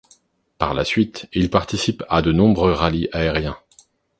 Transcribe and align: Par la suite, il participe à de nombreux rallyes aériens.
Par 0.57 0.73
la 0.73 0.83
suite, 0.83 1.27
il 1.31 1.51
participe 1.51 2.03
à 2.09 2.23
de 2.23 2.31
nombreux 2.31 2.71
rallyes 2.71 3.07
aériens. 3.11 3.59